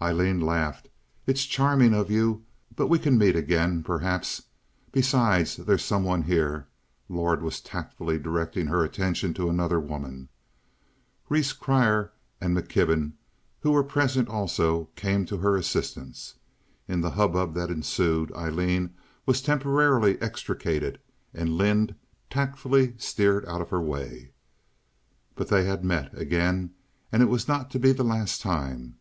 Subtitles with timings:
[0.00, 0.88] Aileen laughed.
[1.26, 2.44] "It's charming of you,
[2.74, 4.44] but we can meet again, perhaps.
[4.90, 10.30] Besides, there's some one here"—Lord was tactfully directing her attention to another woman.
[11.28, 12.10] Rhees Grier
[12.40, 13.12] and McKibben,
[13.60, 16.36] who were present also, came to her assistance.
[16.88, 18.94] In the hubbub that ensued Aileen
[19.26, 21.00] was temporarily extricated
[21.34, 21.94] and Lynde
[22.30, 24.30] tactfully steered out of her way.
[25.34, 26.70] But they had met again,
[27.12, 28.96] and it was not to be the last time.